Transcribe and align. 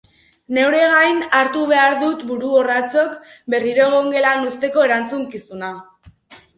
Neure 0.57 0.79
gain 0.93 1.19
hartu 1.39 1.65
behar 1.73 1.83
al 1.91 1.99
dut 2.05 2.25
buru-orratzok 2.31 3.31
berriro 3.55 3.87
egongelan 3.93 4.53
uzteko 4.53 4.91
erantzukizuna? 4.91 5.75